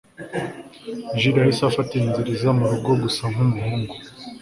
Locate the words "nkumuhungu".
3.31-3.93